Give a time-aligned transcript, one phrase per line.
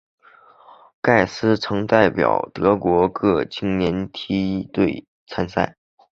[1.03, 5.77] 盖斯曾代表德国各青年梯队参战。